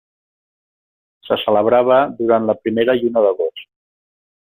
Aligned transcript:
Se 1.27 1.37
celebrava 1.43 1.99
durant 2.25 2.51
la 2.53 2.59
primera 2.65 2.97
lluna 3.01 3.27
d'agost. 3.27 3.67